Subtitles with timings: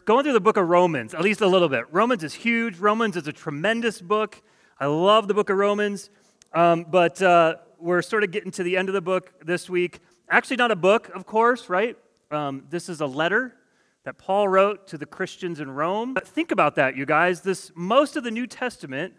[0.00, 1.84] going through the book of Romans, at least a little bit.
[1.92, 2.78] Romans is huge.
[2.78, 4.42] Romans is a tremendous book.
[4.78, 6.10] I love the book of Romans.
[6.52, 10.00] Um, but uh, we're sort of getting to the end of the book this week.
[10.28, 11.96] Actually, not a book, of course, right?
[12.30, 13.54] Um, this is a letter
[14.04, 16.14] that Paul wrote to the Christians in Rome.
[16.14, 17.42] But think about that, you guys.
[17.42, 19.14] This most of the New Testament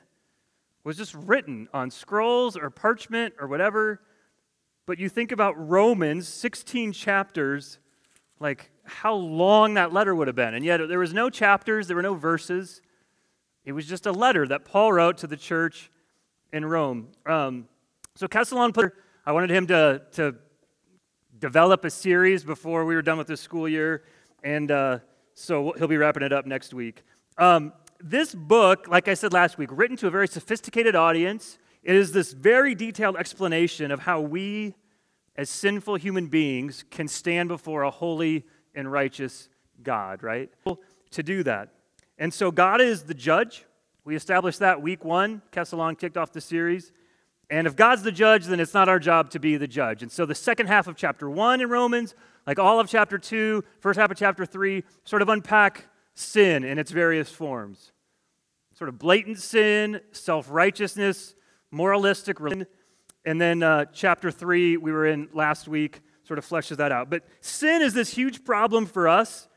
[0.83, 4.01] was just written on scrolls or parchment or whatever.
[4.85, 7.79] But you think about Romans, 16 chapters,
[8.43, 10.53] like how long that letter would have been.
[10.53, 12.81] And yet there was no chapters, there were no verses.
[13.65, 15.89] It was just a letter that Paul wrote to the church
[16.51, 17.07] in Rome.
[17.25, 17.69] Um,
[18.15, 18.91] so Kesselon,
[19.25, 20.35] I wanted him to, to
[21.39, 24.03] develop a series before we were done with this school year.
[24.43, 24.99] And uh,
[25.33, 27.03] so he'll be wrapping it up next week.
[27.37, 27.71] Um,
[28.01, 32.11] this book, like I said last week, written to a very sophisticated audience, it is
[32.11, 34.75] this very detailed explanation of how we,
[35.35, 39.49] as sinful human beings, can stand before a holy and righteous
[39.81, 40.49] God, right?
[41.11, 41.69] To do that.
[42.17, 43.65] And so God is the judge.
[44.05, 45.41] We established that week one.
[45.51, 46.91] Kesselon kicked off the series.
[47.49, 50.01] And if God's the judge, then it's not our job to be the judge.
[50.01, 52.15] And so the second half of chapter one in Romans,
[52.47, 56.79] like all of chapter two, first half of chapter three, sort of unpack sin in
[56.79, 57.91] its various forms.
[58.73, 61.35] Sort of blatant sin, self righteousness,
[61.69, 62.67] moralistic religion.
[63.25, 67.09] And then uh, chapter three, we were in last week, sort of fleshes that out.
[67.09, 69.47] But sin is this huge problem for us.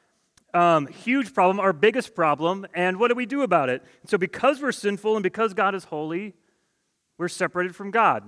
[0.55, 2.67] Um, huge problem, our biggest problem.
[2.75, 3.83] And what do we do about it?
[4.07, 6.35] So, because we're sinful and because God is holy,
[7.19, 8.23] we're separated from God,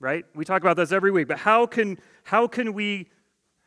[0.00, 0.24] right?
[0.34, 1.28] We talk about this every week.
[1.28, 3.10] But how can, how can we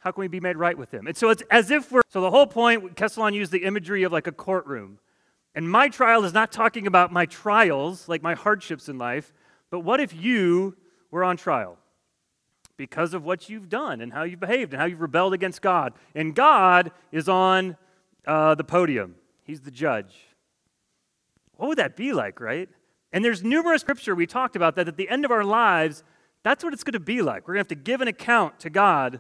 [0.02, 1.08] how can we be made right with him?
[1.08, 4.12] And so it's as if we're so the whole point, Kesselon used the imagery of
[4.12, 5.00] like a courtroom.
[5.56, 9.34] And my trial is not talking about my trials, like my hardships in life,
[9.70, 10.76] but what if you
[11.12, 11.78] were on trial?
[12.78, 15.94] Because of what you've done and how you've behaved and how you've rebelled against God.
[16.16, 17.78] And God is on
[18.26, 20.16] uh, the podium, He's the judge.
[21.58, 22.70] What would that be like, right?
[23.12, 26.04] And there's numerous scripture we talked about that at the end of our lives,
[26.44, 27.48] that's what it's going to be like.
[27.48, 29.20] We're going to have to give an account to God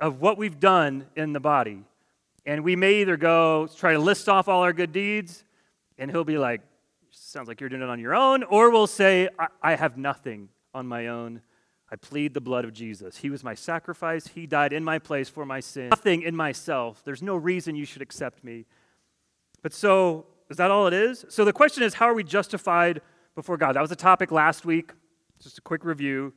[0.00, 1.84] of what we've done in the body.
[2.44, 5.44] And we may either go try to list off all our good deeds,
[5.98, 6.62] and he'll be like,
[7.12, 10.48] sounds like you're doing it on your own, or we'll say, I, I have nothing
[10.74, 11.42] on my own.
[11.90, 13.16] I plead the blood of Jesus.
[13.16, 14.28] He was my sacrifice.
[14.28, 15.88] He died in my place for my sin.
[15.88, 17.02] Nothing in myself.
[17.04, 18.66] There's no reason you should accept me.
[19.62, 21.24] But so, is that all it is?
[21.28, 23.00] So the question is, how are we justified
[23.34, 23.74] before God?
[23.74, 24.92] That was a topic last week.
[25.42, 26.32] Just a quick review.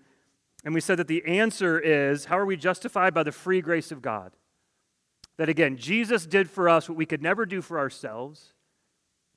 [0.66, 3.92] And we said that the answer is how are we justified by the free grace
[3.92, 4.32] of God?
[5.38, 8.53] That again, Jesus did for us what we could never do for ourselves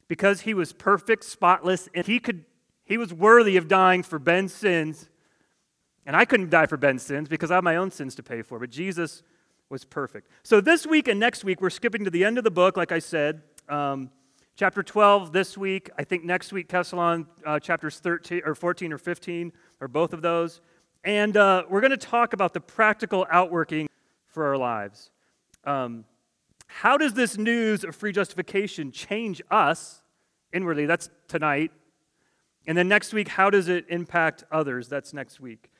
[0.08, 2.44] because he was perfect, spotless, and he could
[2.84, 5.08] he was worthy of dying for Ben's sins.
[6.06, 8.42] And I couldn't die for Ben's sins because I have my own sins to pay
[8.42, 9.24] for, but Jesus
[9.68, 10.30] was perfect.
[10.44, 12.92] So this week and next week, we're skipping to the end of the book, like
[12.92, 13.42] I said.
[13.68, 14.10] Um,
[14.54, 15.90] chapter 12 this week.
[15.98, 20.22] I think next week, Kesselon, uh, chapters 13 or 14 or 15, or both of
[20.22, 20.60] those.
[21.02, 23.88] And uh, we're going to talk about the practical outworking
[24.28, 25.10] for our lives.
[25.64, 26.04] Um,
[26.66, 30.02] how does this news of free justification change us
[30.52, 30.86] inwardly?
[30.86, 31.72] That's tonight.
[32.66, 34.88] And then next week, how does it impact others?
[34.88, 35.70] That's next week.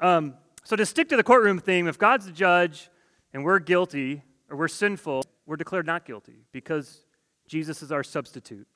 [0.00, 2.90] Um, so, to stick to the courtroom theme, if God's the judge
[3.32, 7.04] and we're guilty or we're sinful, we're declared not guilty because
[7.46, 8.66] Jesus is our substitute.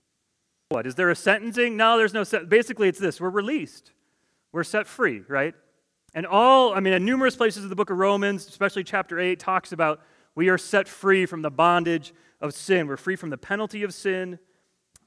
[0.69, 0.87] What?
[0.87, 1.77] Is there a sentencing?
[1.77, 2.25] No, there's no.
[2.45, 3.93] Basically, it's this we're released,
[4.53, 5.55] we're set free, right?
[6.15, 9.39] And all, I mean, in numerous places of the book of Romans, especially chapter 8,
[9.39, 10.01] talks about
[10.37, 12.87] we are set free from the bondage of sin.
[12.87, 14.39] We're free from the penalty of sin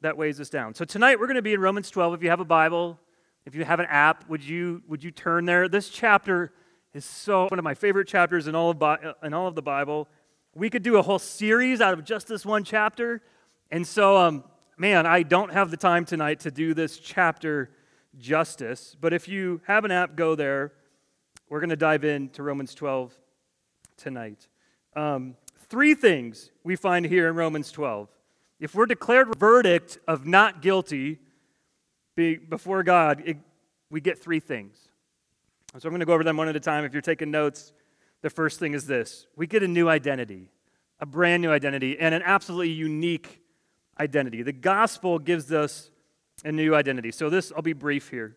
[0.02, 0.74] that weighs us down.
[0.74, 2.16] So tonight we're going to be in Romans 12.
[2.16, 3.00] If you have a Bible,
[3.46, 5.70] if you have an app, would you, would you turn there?
[5.70, 6.52] This chapter
[6.94, 10.08] is so one of my favorite chapters in all, of, in all of the Bible.
[10.56, 13.22] We could do a whole series out of just this one chapter.
[13.70, 14.44] And so, um,
[14.78, 17.70] man, I don't have the time tonight to do this chapter
[18.18, 18.96] justice.
[19.00, 20.74] But if you have an app, go there.
[21.50, 23.14] We're going to dive into Romans 12
[23.96, 24.48] tonight.
[24.96, 25.36] Um,
[25.70, 28.10] three things we find here in Romans 12.
[28.60, 31.20] If we're declared verdict of not guilty
[32.16, 33.38] before God, it,
[33.90, 34.78] we get three things.
[35.78, 36.84] So I'm going to go over them one at a time.
[36.84, 37.72] If you're taking notes,
[38.22, 40.50] the first thing is this we get a new identity,
[41.00, 43.42] a brand new identity, and an absolutely unique
[44.00, 44.42] identity.
[44.42, 45.92] The gospel gives us
[46.44, 47.12] a new identity.
[47.12, 48.36] So this, I'll be brief here.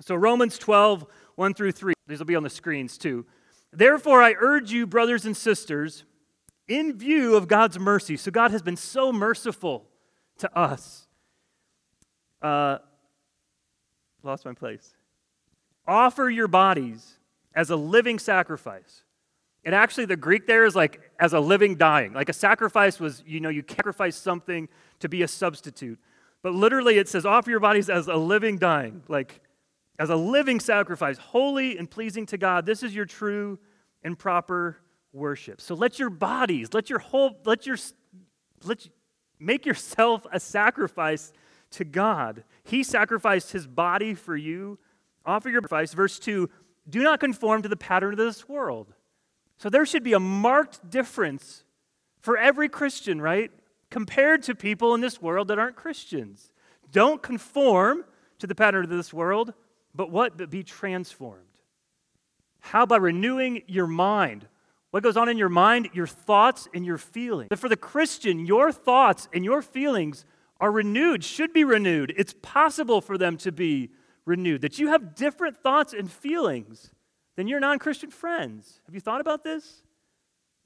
[0.00, 1.94] So Romans 12, 1 through 3.
[2.06, 3.26] These will be on the screens too.
[3.72, 6.04] Therefore, I urge you, brothers and sisters,
[6.68, 8.16] in view of God's mercy.
[8.16, 9.86] So, God has been so merciful
[10.38, 11.06] to us.
[12.42, 12.78] Uh,
[14.22, 14.94] lost my place.
[15.86, 17.18] Offer your bodies
[17.54, 19.02] as a living sacrifice.
[19.64, 22.12] And actually, the Greek there is like as a living dying.
[22.12, 24.68] Like a sacrifice was, you know, you sacrifice something
[25.00, 25.98] to be a substitute.
[26.42, 29.40] But literally, it says, offer your bodies as a living dying, like
[29.98, 32.66] as a living sacrifice, holy and pleasing to God.
[32.66, 33.58] This is your true
[34.02, 34.78] and proper
[35.12, 35.60] worship.
[35.60, 37.76] So let your bodies, let your whole, let your,
[38.64, 38.86] let
[39.38, 41.32] make yourself a sacrifice
[41.72, 42.44] to God.
[42.64, 44.78] He sacrificed his body for you.
[45.24, 45.94] Offer your sacrifice.
[45.94, 46.48] Verse 2
[46.88, 48.94] do not conform to the pattern of this world.
[49.58, 51.64] So there should be a marked difference
[52.20, 53.50] for every Christian, right?
[53.90, 56.52] Compared to people in this world that aren't Christians.
[56.92, 58.04] Don't conform
[58.38, 59.54] to the pattern of this world,
[59.96, 60.36] but what?
[60.36, 61.42] But be transformed.
[62.60, 62.86] How?
[62.86, 64.46] By renewing your mind.
[64.90, 65.90] What goes on in your mind?
[65.92, 67.48] Your thoughts and your feelings.
[67.48, 70.24] But for the Christian, your thoughts and your feelings
[70.60, 72.14] are renewed, should be renewed.
[72.16, 73.90] It's possible for them to be
[74.24, 74.62] renewed.
[74.62, 76.90] That you have different thoughts and feelings
[77.36, 78.80] than your non Christian friends.
[78.86, 79.82] Have you thought about this?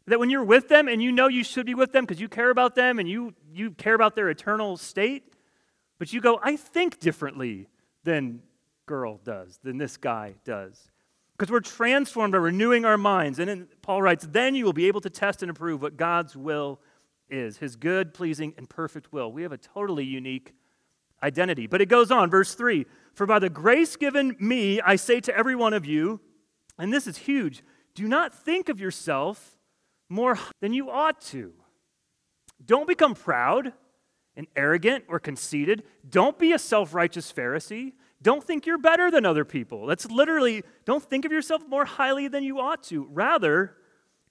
[0.06, 2.28] That when you're with them and you know you should be with them because you
[2.28, 5.34] care about them and you, you care about their eternal state,
[5.98, 7.68] but you go, I think differently
[8.04, 8.42] than
[8.90, 10.90] girl does, than this guy does.
[11.38, 13.38] Because we're transformed by renewing our minds.
[13.38, 16.36] And then Paul writes, then you will be able to test and approve what God's
[16.36, 16.80] will
[17.28, 19.30] is his good, pleasing, and perfect will.
[19.30, 20.54] We have a totally unique
[21.22, 21.68] identity.
[21.68, 22.84] But it goes on, verse 3
[23.14, 26.18] For by the grace given me, I say to every one of you,
[26.76, 27.62] and this is huge,
[27.94, 29.56] do not think of yourself
[30.08, 31.52] more than you ought to.
[32.66, 33.72] Don't become proud
[34.34, 35.84] and arrogant or conceited.
[36.08, 37.92] Don't be a self righteous Pharisee.
[38.22, 39.86] Don't think you're better than other people.
[39.86, 43.06] That's literally, don't think of yourself more highly than you ought to.
[43.10, 43.76] Rather,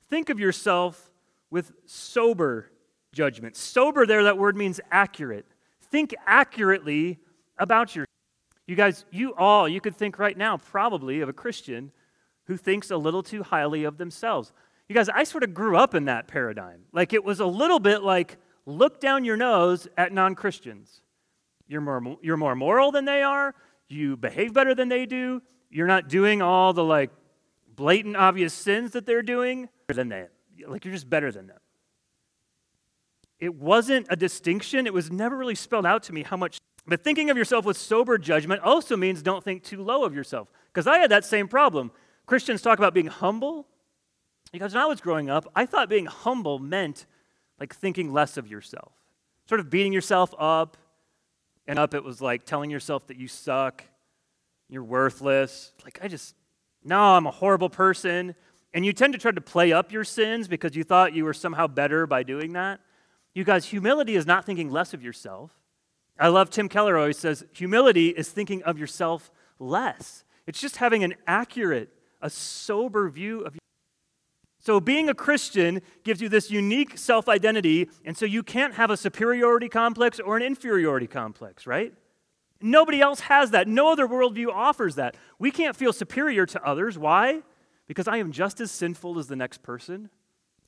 [0.09, 1.11] think of yourself
[1.49, 2.71] with sober
[3.11, 3.55] judgment.
[3.55, 5.45] Sober, there, that word means accurate.
[5.81, 7.19] Think accurately
[7.57, 8.05] about your.
[8.67, 11.91] You guys, you all, you could think right now probably of a Christian
[12.45, 14.53] who thinks a little too highly of themselves.
[14.87, 16.81] You guys, I sort of grew up in that paradigm.
[16.91, 18.37] Like it was a little bit like
[18.67, 21.01] look down your nose at non Christians.
[21.67, 23.55] You're more, you're more moral than they are.
[23.89, 25.41] You behave better than they do.
[25.69, 27.11] You're not doing all the like
[27.75, 30.27] blatant, obvious sins that they're doing than they.
[30.67, 31.59] Like you're just better than them.
[33.39, 34.85] It wasn't a distinction.
[34.85, 36.57] It was never really spelled out to me how much.
[36.85, 40.49] But thinking of yourself with sober judgment also means don't think too low of yourself.
[40.67, 41.91] Because I had that same problem.
[42.25, 43.67] Christians talk about being humble.
[44.51, 47.05] Because when I was growing up, I thought being humble meant
[47.59, 48.93] like thinking less of yourself,
[49.47, 50.77] sort of beating yourself up.
[51.69, 53.83] And up, it was like telling yourself that you suck,
[54.69, 55.71] you're worthless.
[55.83, 56.33] Like, I just,
[56.83, 58.33] no, I'm a horrible person.
[58.73, 61.33] And you tend to try to play up your sins because you thought you were
[61.33, 62.79] somehow better by doing that.
[63.35, 65.51] You guys, humility is not thinking less of yourself.
[66.19, 69.29] I love Tim Keller always says humility is thinking of yourself
[69.59, 70.23] less.
[70.47, 71.89] It's just having an accurate,
[72.19, 73.55] a sober view of
[74.61, 78.91] so, being a Christian gives you this unique self identity, and so you can't have
[78.91, 81.93] a superiority complex or an inferiority complex, right?
[82.61, 83.69] Nobody else has that.
[83.69, 85.15] No other worldview offers that.
[85.39, 86.97] We can't feel superior to others.
[86.97, 87.41] Why?
[87.87, 90.09] Because I am just as sinful as the next person.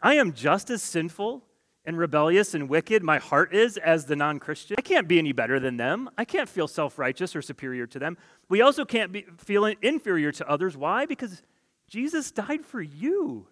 [0.01, 1.43] I am just as sinful
[1.83, 4.75] and rebellious and wicked my heart is as the non Christian.
[4.77, 6.09] I can't be any better than them.
[6.17, 8.17] I can't feel self righteous or superior to them.
[8.47, 10.77] We also can't be, feel inferior to others.
[10.77, 11.05] Why?
[11.05, 11.41] Because
[11.89, 13.47] Jesus died for you.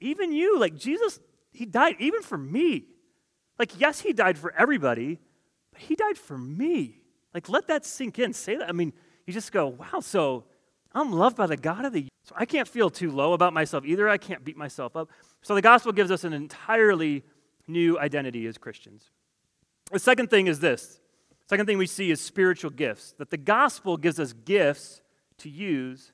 [0.00, 0.58] Even you.
[0.58, 1.20] Like Jesus,
[1.52, 2.84] He died even for me.
[3.58, 5.18] Like, yes, He died for everybody,
[5.72, 7.02] but He died for me.
[7.34, 8.32] Like, let that sink in.
[8.32, 8.68] Say that.
[8.68, 8.92] I mean,
[9.26, 10.44] you just go, wow, so
[10.94, 13.84] I'm loved by the God of the so I can't feel too low about myself
[13.84, 14.08] either.
[14.08, 15.10] I can't beat myself up.
[15.42, 17.24] So the gospel gives us an entirely
[17.66, 19.10] new identity as Christians.
[19.90, 21.00] The second thing is this.
[21.48, 23.14] Second thing we see is spiritual gifts.
[23.18, 25.00] That the gospel gives us gifts
[25.38, 26.12] to use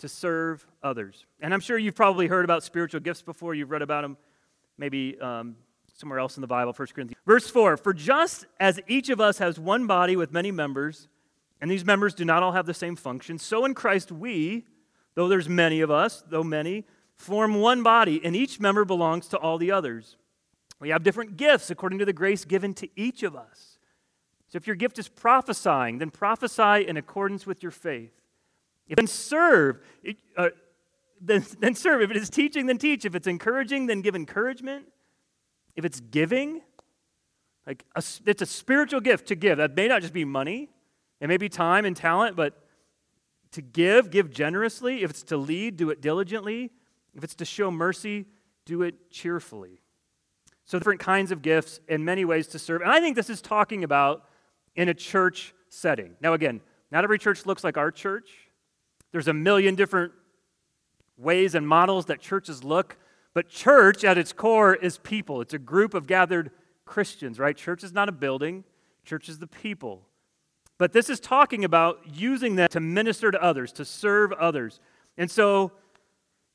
[0.00, 1.26] to serve others.
[1.40, 3.54] And I'm sure you've probably heard about spiritual gifts before.
[3.54, 4.16] You've read about them
[4.76, 5.56] maybe um,
[5.94, 7.20] somewhere else in the Bible, 1 Corinthians.
[7.26, 11.08] Verse 4 For just as each of us has one body with many members,
[11.60, 13.38] and these members do not all have the same function.
[13.38, 14.64] So in Christ, we,
[15.14, 19.36] though there's many of us, though many, form one body, and each member belongs to
[19.38, 20.16] all the others.
[20.80, 23.78] We have different gifts according to the grace given to each of us.
[24.48, 28.19] So if your gift is prophesying, then prophesy in accordance with your faith.
[28.90, 29.78] If then serve,
[30.36, 30.48] uh,
[31.20, 32.02] then, then serve.
[32.02, 33.04] If it is teaching, then teach.
[33.04, 34.86] If it's encouraging, then give encouragement.
[35.76, 36.60] If it's giving,
[37.66, 39.58] like a, it's a spiritual gift to give.
[39.58, 40.70] That may not just be money,
[41.20, 42.64] it may be time and talent, but
[43.52, 45.04] to give, give generously.
[45.04, 46.72] If it's to lead, do it diligently.
[47.14, 48.26] If it's to show mercy,
[48.64, 49.82] do it cheerfully.
[50.64, 52.82] So, different kinds of gifts and many ways to serve.
[52.82, 54.24] And I think this is talking about
[54.74, 56.16] in a church setting.
[56.20, 58.49] Now, again, not every church looks like our church.
[59.12, 60.12] There's a million different
[61.16, 62.96] ways and models that churches look.
[63.34, 66.50] But church at its core is people, it's a group of gathered
[66.84, 67.56] Christians, right?
[67.56, 68.64] Church is not a building,
[69.04, 70.02] church is the people.
[70.78, 74.80] But this is talking about using them to minister to others, to serve others.
[75.16, 75.72] And so,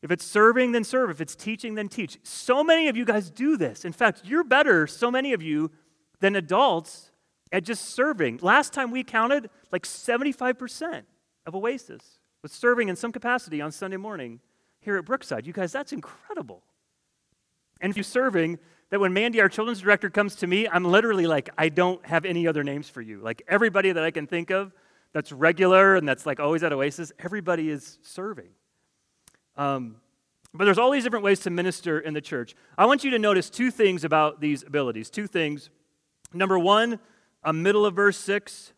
[0.01, 1.09] if it's serving, then serve.
[1.09, 2.17] If it's teaching, then teach.
[2.23, 3.85] So many of you guys do this.
[3.85, 5.71] In fact, you're better, so many of you,
[6.19, 7.11] than adults
[7.51, 8.39] at just serving.
[8.41, 11.03] Last time we counted, like 75%
[11.45, 14.39] of Oasis was serving in some capacity on Sunday morning
[14.79, 15.47] here at Brookside.
[15.47, 16.61] You guys, that's incredible.
[17.81, 18.59] And if you're serving,
[18.91, 22.23] that when Mandy, our children's director, comes to me, I'm literally like, I don't have
[22.23, 23.19] any other names for you.
[23.19, 24.73] Like everybody that I can think of
[25.11, 28.49] that's regular and that's like always at Oasis, everybody is serving.
[29.57, 29.95] Um,
[30.53, 32.53] but there's all these different ways to minister in the church.
[32.77, 35.09] I want you to notice two things about these abilities.
[35.09, 35.71] Two things.
[36.31, 36.99] Number one,
[37.41, 38.71] a middle of verse 6,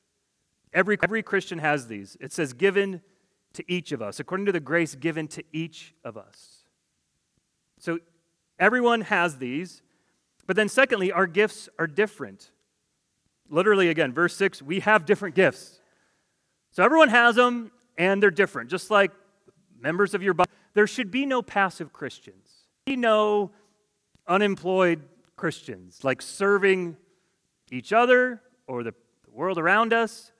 [0.72, 2.16] every, every Christian has these.
[2.22, 3.02] It says, given
[3.58, 6.64] to each of us, according to the grace given to each of us.
[7.80, 8.00] So
[8.58, 9.82] everyone has these.
[10.46, 12.52] But then, secondly, our gifts are different.
[13.50, 15.80] Literally, again, verse 6, we have different gifts.
[16.72, 18.70] So everyone has them, and they're different.
[18.70, 19.12] Just like
[19.80, 22.50] members of your body, there should be no passive Christians.
[22.86, 23.52] Be no
[24.28, 25.02] unemployed
[25.36, 26.98] Christians, like serving
[27.72, 28.94] each other or the
[29.32, 30.32] world around us.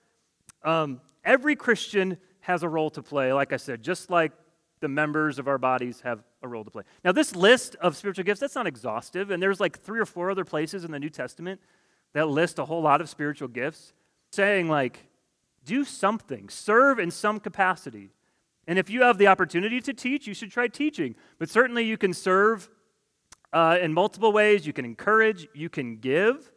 [0.62, 4.32] Um, every Christian has a role to play, like I said, just like
[4.80, 6.84] the members of our bodies have a role to play.
[7.04, 10.30] Now, this list of spiritual gifts, that's not exhaustive, and there's like three or four
[10.30, 11.60] other places in the New Testament
[12.12, 13.92] that list a whole lot of spiritual gifts,
[14.32, 15.06] saying, like,
[15.64, 18.10] do something, serve in some capacity.
[18.66, 21.14] And if you have the opportunity to teach, you should try teaching.
[21.38, 22.68] But certainly you can serve
[23.52, 24.66] uh, in multiple ways.
[24.66, 26.52] You can encourage, you can give,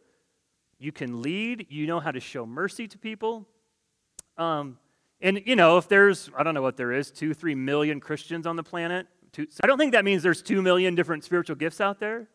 [0.78, 3.48] you can lead, you know how to show mercy to people.
[4.38, 4.78] Um,
[5.22, 8.48] and, you know, if there's, I don't know what there is, two, three million Christians
[8.48, 11.80] on the planet, two, I don't think that means there's two million different spiritual gifts
[11.80, 12.28] out there,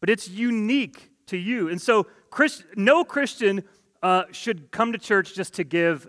[0.00, 1.68] but it's unique to you.
[1.68, 3.64] And so, Christ, no Christian
[4.02, 6.08] uh, should come to church just to give,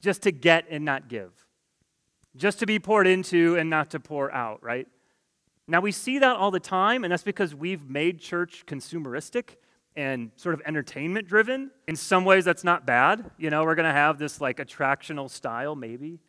[0.00, 1.32] just to get and not give,
[2.36, 4.86] just to be poured into and not to pour out, right?
[5.66, 9.56] Now, we see that all the time, and that's because we've made church consumeristic
[9.96, 11.70] and sort of entertainment driven.
[11.86, 13.30] In some ways, that's not bad.
[13.38, 16.20] You know, we're going to have this like attractional style, maybe.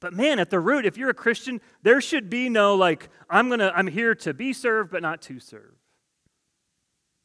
[0.00, 3.48] But man, at the root, if you're a Christian, there should be no like, I'm
[3.48, 5.74] going to, I'm here to be served, but not to serve.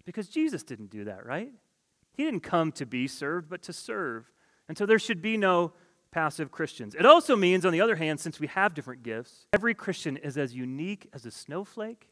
[0.06, 1.52] Because Jesus didn't do that, right?
[2.14, 4.32] He didn't come to be served, but to serve.
[4.68, 5.74] And so there should be no
[6.12, 6.96] passive Christians.
[6.96, 10.38] It also means, on the other hand, since we have different gifts, every Christian is
[10.38, 12.08] as unique as a snowflake,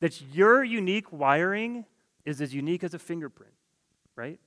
[0.00, 1.84] that your unique wiring
[2.24, 3.52] is as unique as a fingerprint,
[4.16, 4.40] right?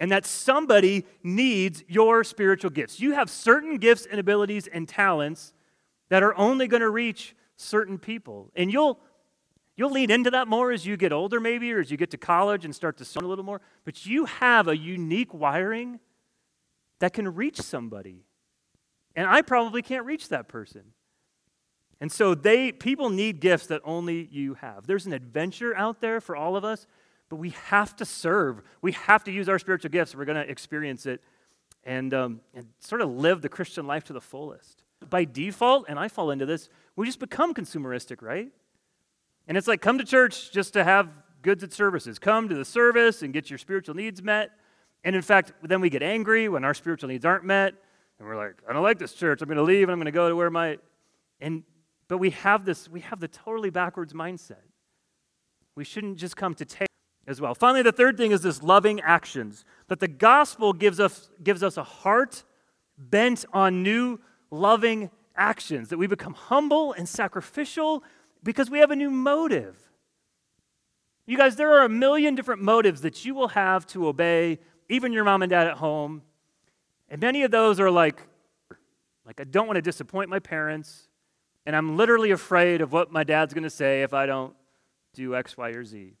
[0.00, 2.98] And that somebody needs your spiritual gifts.
[3.00, 5.52] You have certain gifts and abilities and talents
[6.08, 8.50] that are only going to reach certain people.
[8.56, 8.98] And you'll
[9.76, 12.16] you'll lean into that more as you get older maybe or as you get to
[12.16, 16.00] college and start to sound a little more, but you have a unique wiring
[17.00, 18.24] that can reach somebody.
[19.16, 20.93] And I probably can't reach that person.
[22.00, 24.86] And so they people need gifts that only you have.
[24.86, 26.86] There's an adventure out there for all of us,
[27.28, 28.62] but we have to serve.
[28.82, 31.22] We have to use our spiritual gifts if we're going to experience it
[31.84, 34.82] and, um, and sort of live the Christian life to the fullest.
[35.08, 38.50] By default, and I fall into this, we just become consumeristic, right?
[39.46, 41.08] And it's like come to church just to have
[41.42, 42.18] goods and services.
[42.18, 44.50] Come to the service and get your spiritual needs met.
[45.04, 47.74] And in fact, then we get angry when our spiritual needs aren't met.
[48.18, 49.42] And we're like, I don't like this church.
[49.42, 50.78] I'm going to leave and I'm going to go to where my
[51.40, 51.62] and
[52.08, 54.62] but we have this, we have the totally backwards mindset.
[55.74, 56.88] We shouldn't just come to take
[57.26, 57.54] as well.
[57.54, 59.64] Finally, the third thing is this loving actions.
[59.88, 62.44] That the gospel gives us, gives us a heart
[62.96, 64.20] bent on new
[64.50, 68.04] loving actions, that we become humble and sacrificial
[68.42, 69.76] because we have a new motive.
[71.26, 74.58] You guys, there are a million different motives that you will have to obey,
[74.88, 76.22] even your mom and dad at home.
[77.08, 78.20] And many of those are like,
[79.24, 81.08] like I don't want to disappoint my parents.
[81.66, 84.54] And I'm literally afraid of what my dad's going to say if I don't
[85.14, 86.14] do X, Y, or Z.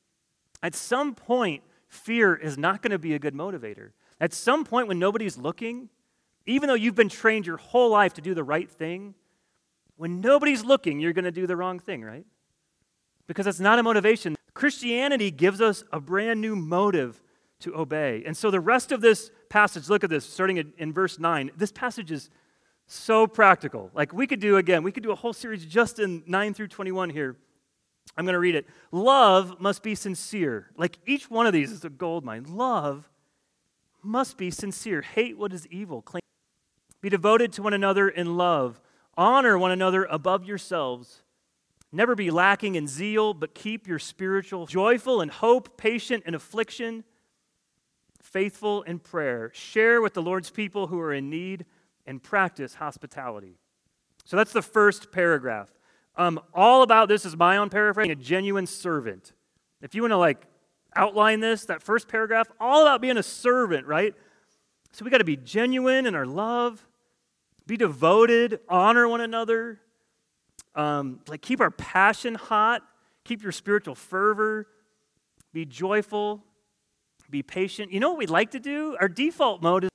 [0.62, 3.90] At some point, fear is not going to be a good motivator.
[4.20, 5.90] At some point, when nobody's looking,
[6.46, 9.14] even though you've been trained your whole life to do the right thing,
[9.96, 12.24] when nobody's looking, you're going to do the wrong thing, right?
[13.26, 14.36] Because it's not a motivation.
[14.54, 17.22] Christianity gives us a brand new motive
[17.60, 18.22] to obey.
[18.26, 21.50] And so the rest of this passage, look at this, starting in verse 9.
[21.56, 22.30] This passage is
[22.86, 23.90] so practical.
[23.94, 26.68] Like we could do, again, we could do a whole series just in 9 through
[26.68, 27.36] 21 here.
[28.16, 28.66] I'm going to read it.
[28.92, 30.70] Love must be sincere.
[30.76, 32.44] Like each one of these is a gold mine.
[32.48, 33.08] Love
[34.02, 35.02] must be sincere.
[35.02, 36.04] Hate what is evil.
[37.00, 38.80] Be devoted to one another in love.
[39.16, 41.22] Honor one another above yourselves.
[41.90, 47.04] Never be lacking in zeal, but keep your spiritual joyful in hope, patient in affliction,
[48.20, 49.50] faithful in prayer.
[49.54, 51.64] Share with the Lord's people who are in need
[52.06, 53.58] and practice hospitality.
[54.24, 55.70] So that's the first paragraph.
[56.16, 59.32] Um, all about this is my own paraphrasing a genuine servant.
[59.82, 60.46] If you want to like
[60.96, 64.14] outline this, that first paragraph, all about being a servant, right?
[64.92, 66.86] So we got to be genuine in our love,
[67.66, 69.80] be devoted, honor one another,
[70.74, 72.82] um, like keep our passion hot,
[73.24, 74.68] keep your spiritual fervor,
[75.52, 76.44] be joyful,
[77.30, 77.92] be patient.
[77.92, 78.96] You know what we like to do?
[79.00, 79.90] Our default mode is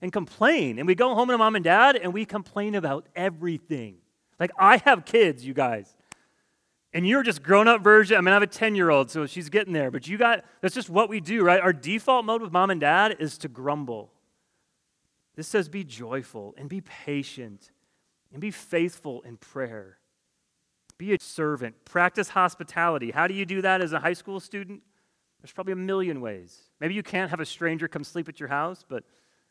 [0.00, 0.78] and complain.
[0.78, 3.96] And we go home to mom and dad and we complain about everything.
[4.38, 5.94] Like I have kids, you guys.
[6.94, 8.16] And you're just grown up version.
[8.16, 9.90] I mean, I have a 10 year old, so she's getting there.
[9.90, 11.60] But you got, that's just what we do, right?
[11.60, 14.10] Our default mode with mom and dad is to grumble.
[15.36, 17.70] This says be joyful and be patient
[18.32, 19.98] and be faithful in prayer.
[20.96, 21.84] Be a servant.
[21.84, 23.12] Practice hospitality.
[23.12, 24.82] How do you do that as a high school student?
[25.40, 26.58] There's probably a million ways.
[26.80, 29.04] Maybe you can't have a stranger come sleep at your house, but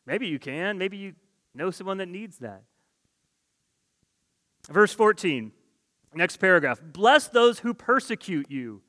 [0.08, 0.78] maybe you can.
[0.78, 1.14] Maybe you
[1.54, 2.62] know someone that needs that.
[4.68, 5.52] Verse 14,
[6.14, 6.80] next paragraph.
[6.82, 8.82] Bless those who persecute you.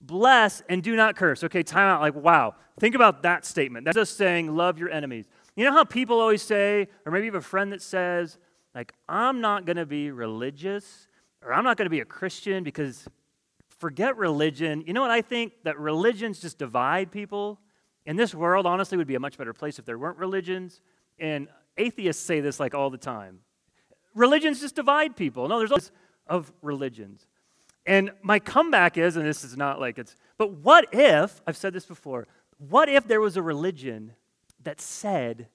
[0.00, 1.44] Bless and do not curse.
[1.44, 2.00] Okay, time out.
[2.00, 2.54] Like, wow.
[2.80, 3.84] Think about that statement.
[3.84, 5.26] That's just saying, love your enemies.
[5.56, 8.38] You know how people always say, or maybe you have a friend that says,
[8.74, 11.08] like, I'm not going to be religious
[11.44, 13.08] or I'm not going to be a Christian because
[13.78, 14.84] forget religion.
[14.86, 15.52] You know what I think?
[15.64, 17.60] That religions just divide people.
[18.08, 20.80] And this world, honestly, would be a much better place if there weren't religions.
[21.18, 21.46] And
[21.76, 23.40] atheists say this like all the time.
[24.14, 25.46] Religions just divide people.
[25.46, 25.78] No, there's all
[26.26, 27.26] of religions.
[27.84, 31.74] And my comeback is, and this is not like it's, but what if, I've said
[31.74, 34.14] this before, what if there was a religion
[34.64, 35.48] that said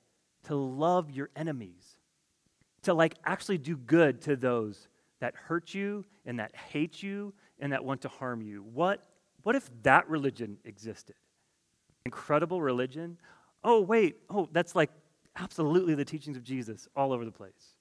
[0.44, 1.98] to love your enemies,
[2.84, 4.88] to like actually do good to those
[5.22, 8.62] that hurt you and that hate you and that want to harm you.
[8.62, 9.04] What,
[9.42, 11.16] what if that religion existed?
[12.06, 13.18] Incredible religion.
[13.64, 14.92] Oh, wait, oh, that's like
[15.36, 17.76] absolutely the teachings of Jesus all over the place.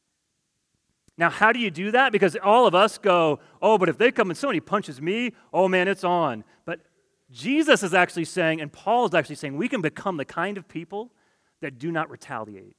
[1.18, 2.12] Now, how do you do that?
[2.12, 5.68] Because all of us go, oh, but if they come and somebody punches me, oh
[5.68, 6.44] man, it's on.
[6.64, 6.80] But
[7.30, 10.68] Jesus is actually saying, and Paul is actually saying, we can become the kind of
[10.68, 11.12] people
[11.60, 12.76] that do not retaliate.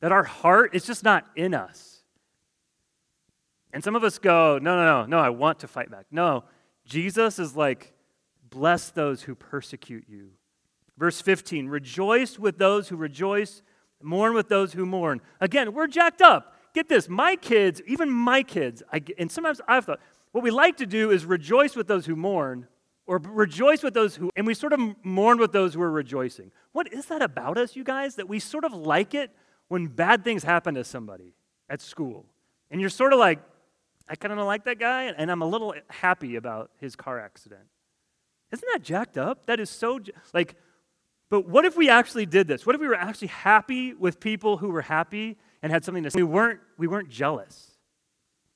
[0.00, 2.02] That our heart is just not in us.
[3.72, 6.06] And some of us go, no, no, no, no, I want to fight back.
[6.10, 6.44] No,
[6.84, 7.92] Jesus is like,
[8.48, 10.30] bless those who persecute you.
[10.98, 13.62] Verse 15, rejoice with those who rejoice,
[14.02, 15.20] mourn with those who mourn.
[15.40, 16.56] Again, we're jacked up.
[16.74, 20.00] Get this, my kids, even my kids, I, and sometimes I've thought,
[20.32, 22.66] what we like to do is rejoice with those who mourn,
[23.06, 26.50] or rejoice with those who, and we sort of mourn with those who are rejoicing.
[26.72, 29.30] What is that about us, you guys, that we sort of like it
[29.68, 31.32] when bad things happen to somebody
[31.70, 32.26] at school?
[32.70, 33.38] And you're sort of like,
[34.08, 37.18] I kind of don't like that guy, and I'm a little happy about his car
[37.18, 37.62] accident.
[38.50, 39.46] Isn't that jacked up?
[39.46, 40.00] That is so,
[40.34, 40.54] like,
[41.30, 42.64] but what if we actually did this?
[42.64, 46.10] What if we were actually happy with people who were happy and had something to
[46.10, 46.18] say?
[46.18, 47.72] We weren't, we weren't jealous.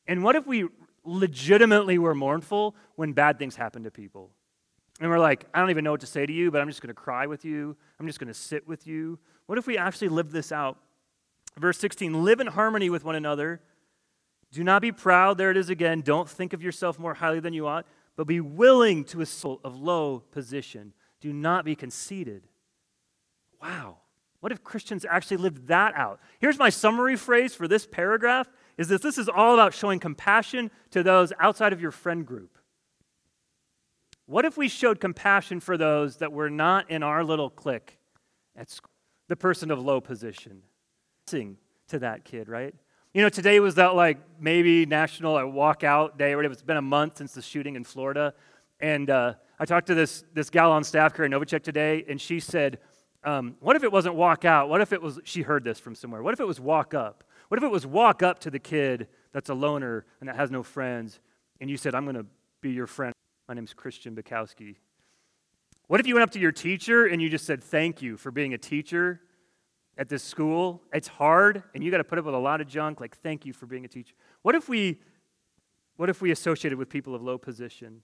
[0.07, 0.69] And what if we
[1.05, 4.31] legitimately were mournful when bad things happen to people?
[5.01, 6.81] And we're like, I don't even know what to say to you, but I'm just
[6.81, 7.77] going to cry with you.
[7.99, 9.19] I'm just going to sit with you.
[9.47, 10.79] What if we actually lived this out?
[11.59, 13.61] Verse 16 live in harmony with one another.
[14.53, 15.39] Do not be proud.
[15.39, 16.03] There it is again.
[16.03, 19.61] Don't think of yourself more highly than you ought, but be willing to a soul
[19.65, 20.93] of low position.
[21.21, 22.49] Do not be conceited.
[23.63, 23.99] Wow.
[24.41, 26.19] What if Christians actually lived that out?
[26.41, 30.71] Here's my summary phrase for this paragraph is that this is all about showing compassion
[30.91, 32.59] to those outside of your friend group.
[34.27, 37.99] What if we showed compassion for those that were not in our little clique
[38.57, 38.91] at school?
[39.29, 40.63] The person of low position.
[41.89, 42.75] To that kid, right?
[43.15, 46.43] You know, today was that like maybe national uh, walkout day or.
[46.43, 48.35] It's been a month since the shooting in Florida.
[48.81, 52.41] And uh, I talked to this, this gal on staff, Karen Novacek, today, and she
[52.41, 52.79] said,
[53.25, 54.69] um, What if it wasn't walk out?
[54.69, 56.23] What if it was, she heard this from somewhere.
[56.23, 57.25] What if it was walk up?
[57.49, 60.51] What if it was walk up to the kid that's a loner and that has
[60.51, 61.21] no friends,
[61.61, 62.27] and you said, I'm going to
[62.61, 63.13] be your friend?
[63.49, 64.77] My name's Christian Bukowski.
[65.89, 68.31] What if you went up to your teacher and you just said, Thank you for
[68.31, 69.21] being a teacher
[69.99, 70.83] at this school?
[70.93, 73.01] It's hard and you got to put up with a lot of junk.
[73.01, 74.15] Like, thank you for being a teacher.
[74.41, 75.01] What if we
[75.97, 78.03] what if we associated with people of low position?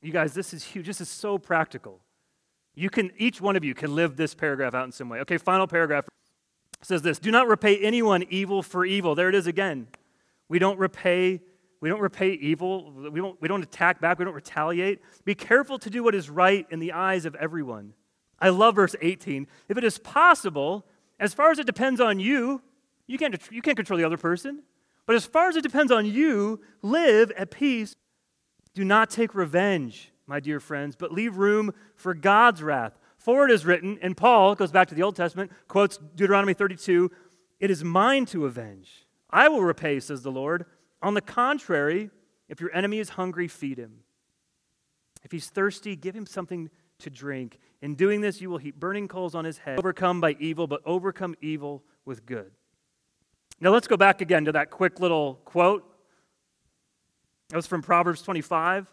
[0.00, 0.86] You guys, this is huge.
[0.86, 2.00] This is so practical.
[2.74, 5.20] You can each one of you can live this paragraph out in some way.
[5.20, 6.06] Okay, final paragraph
[6.82, 9.14] says this Do not repay anyone evil for evil.
[9.14, 9.88] There it is again.
[10.48, 11.40] We don't repay
[11.84, 12.92] we don't repay evil.
[12.92, 14.18] We don't, we don't attack back.
[14.18, 15.02] We don't retaliate.
[15.26, 17.92] Be careful to do what is right in the eyes of everyone.
[18.40, 19.46] I love verse 18.
[19.68, 20.86] If it is possible,
[21.20, 22.62] as far as it depends on you,
[23.06, 24.62] you can't, you can't control the other person.
[25.04, 27.94] But as far as it depends on you, live at peace.
[28.72, 32.98] Do not take revenge, my dear friends, but leave room for God's wrath.
[33.16, 37.10] For it is written, and Paul goes back to the Old Testament, quotes Deuteronomy 32
[37.60, 39.06] It is mine to avenge.
[39.30, 40.66] I will repay, says the Lord.
[41.02, 42.10] On the contrary,
[42.48, 44.00] if your enemy is hungry, feed him.
[45.22, 47.58] If he's thirsty, give him something to drink.
[47.82, 49.78] In doing this, you will heap burning coals on his head.
[49.78, 52.52] Overcome by evil, but overcome evil with good.
[53.60, 55.84] Now let's go back again to that quick little quote.
[57.50, 58.86] That was from Proverbs 25.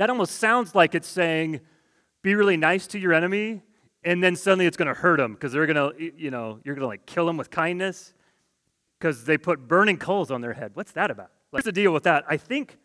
[0.00, 1.60] That almost sounds like it's saying,
[2.22, 3.60] be really nice to your enemy,
[4.02, 6.74] and then suddenly it's going to hurt them because they're going to, you know, you're
[6.74, 8.14] going to like kill them with kindness
[8.98, 10.70] because they put burning coals on their head.
[10.72, 11.30] What's that about?
[11.50, 12.24] What's the deal with that?
[12.26, 12.78] I think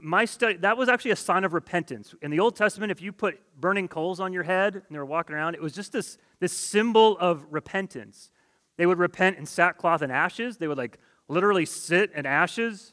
[0.00, 2.16] my study, that was actually a sign of repentance.
[2.20, 5.06] In the Old Testament, if you put burning coals on your head and they were
[5.06, 8.32] walking around, it was just this, this symbol of repentance.
[8.76, 10.56] They would repent in sackcloth and ashes.
[10.56, 10.98] They would like
[11.28, 12.92] literally sit in ashes.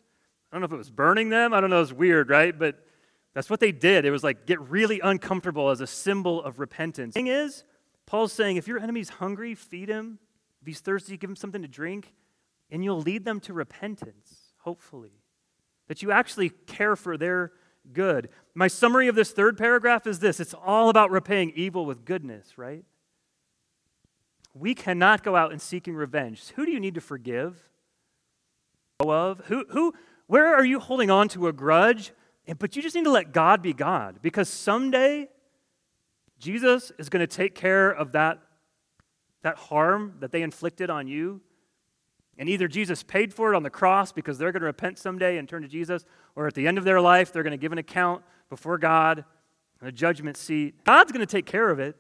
[0.52, 1.56] I don't know if it was burning them.
[1.56, 1.82] I don't know.
[1.82, 2.56] It's weird, right?
[2.58, 2.78] But
[3.34, 4.06] that's what they did.
[4.06, 7.14] It was like get really uncomfortable as a symbol of repentance.
[7.14, 7.64] The thing is,
[8.06, 10.20] Paul's saying if your enemy's hungry, feed him.
[10.62, 12.14] If he's thirsty, give him something to drink,
[12.72, 15.24] and you'll lead them to repentance, hopefully
[15.88, 17.52] that you actually care for their
[17.92, 18.30] good.
[18.56, 22.58] My summary of this third paragraph is this it's all about repaying evil with goodness,
[22.58, 22.86] right?
[24.54, 26.50] We cannot go out and seeking revenge.
[26.56, 27.70] Who do you need to forgive?
[29.00, 29.94] Of who who
[30.28, 32.12] where are you holding on to a grudge?
[32.60, 35.30] But you just need to let God be God because someday
[36.40, 38.40] Jesus is going to take care of that,
[39.44, 41.42] that harm that they inflicted on you
[42.38, 45.38] and either Jesus paid for it on the cross because they're going to repent someday
[45.38, 46.04] and turn to Jesus,
[46.36, 49.24] or at the end of their life, they're going to give an account before God
[49.82, 50.84] in a judgment seat.
[50.84, 51.96] God's going to take care of it,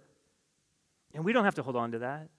[1.14, 2.30] and we don't have to hold on to that.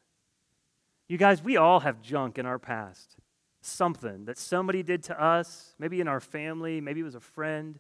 [1.07, 3.17] You guys, we all have junk in our past.
[3.61, 7.79] Something that somebody did to us, maybe in our family, maybe it was a friend.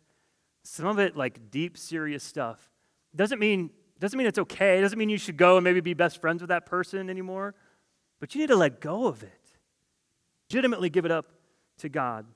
[0.64, 2.70] Some of it like deep, serious stuff.
[3.14, 4.80] Doesn't mean, doesn't mean it's okay.
[4.80, 7.54] Doesn't mean you should go and maybe be best friends with that person anymore.
[8.18, 9.44] But you need to let go of it
[10.54, 11.26] legitimately give it up
[11.78, 12.26] to God.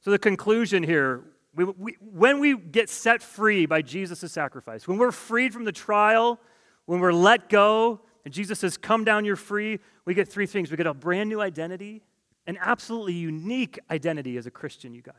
[0.00, 1.22] So, the conclusion here
[1.54, 5.72] we, we, when we get set free by Jesus' sacrifice, when we're freed from the
[5.72, 6.38] trial,
[6.84, 10.70] when we're let go, and Jesus says, Come down, you're free, we get three things.
[10.70, 12.02] We get a brand new identity,
[12.46, 15.14] an absolutely unique identity as a Christian, you guys.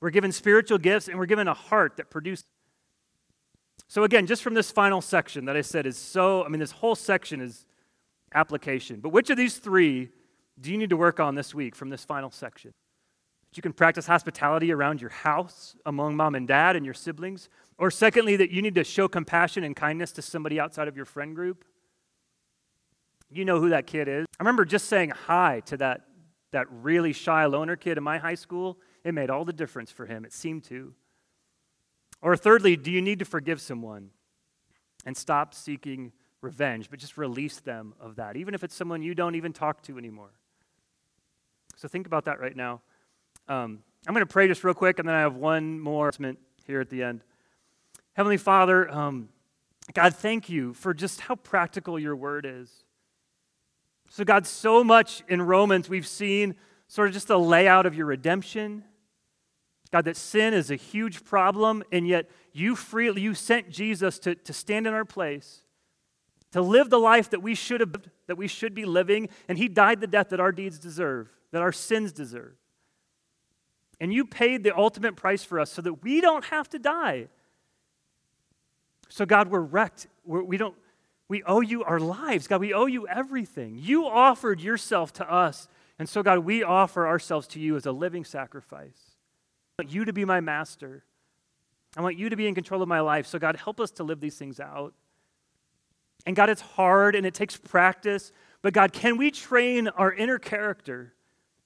[0.00, 2.44] We're given spiritual gifts, and we're given a heart that produces.
[3.88, 6.70] So, again, just from this final section that I said is so, I mean, this
[6.70, 7.66] whole section is
[8.34, 9.00] application.
[9.00, 10.10] But which of these three
[10.60, 12.72] do you need to work on this week from this final section?
[13.50, 17.48] That you can practice hospitality around your house among mom and dad and your siblings.
[17.78, 21.06] Or, secondly, that you need to show compassion and kindness to somebody outside of your
[21.06, 21.64] friend group.
[23.28, 24.26] You know who that kid is.
[24.38, 26.02] I remember just saying hi to that,
[26.52, 28.78] that really shy loner kid in my high school.
[29.04, 30.94] It made all the difference for him, it seemed to.
[32.22, 34.10] Or, thirdly, do you need to forgive someone
[35.06, 39.14] and stop seeking revenge, but just release them of that, even if it's someone you
[39.14, 40.32] don't even talk to anymore?
[41.76, 42.82] So think about that right now.
[43.48, 46.38] Um, I'm going to pray just real quick, and then I have one more announcement
[46.66, 47.22] here at the end.
[48.12, 49.30] Heavenly Father, um,
[49.94, 52.70] God, thank you for just how practical your word is.
[54.10, 56.54] So, God, so much in Romans we've seen
[56.88, 58.84] sort of just a layout of your redemption.
[59.92, 64.34] God, that sin is a huge problem, and yet you freely you sent Jesus to,
[64.34, 65.62] to stand in our place,
[66.52, 67.94] to live the life that we should have
[68.26, 71.62] that we should be living, and he died the death that our deeds deserve that
[71.62, 72.54] our sins deserve.
[74.00, 77.28] And you paid the ultimate price for us so that we don't have to die.
[79.08, 80.06] So, God, we're wrecked.
[80.24, 80.74] We're, we don't,
[81.28, 82.46] we owe you our lives.
[82.46, 83.76] God, we owe you everything.
[83.78, 85.68] You offered yourself to us.
[85.98, 89.09] And so, God, we offer ourselves to you as a living sacrifice.
[89.80, 91.04] I want you to be my master.
[91.96, 93.26] I want you to be in control of my life.
[93.26, 94.92] So, God, help us to live these things out.
[96.26, 98.30] And God, it's hard and it takes practice.
[98.60, 101.14] But, God, can we train our inner character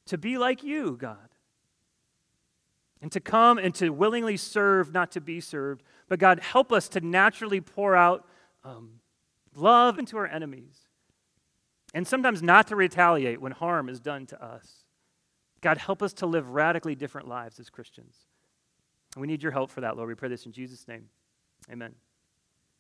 [0.07, 1.29] to be like you, God.
[3.03, 5.83] And to come and to willingly serve, not to be served.
[6.09, 8.29] But God, help us to naturally pour out
[8.63, 9.01] um,
[9.57, 10.87] love into our enemies.
[11.93, 14.84] And sometimes not to retaliate when harm is done to us.
[15.65, 18.27] God, help us to live radically different lives as Christians.
[19.15, 20.11] And we need your help for that, Lord.
[20.11, 21.09] We pray this in Jesus' name.
[21.73, 21.95] Amen.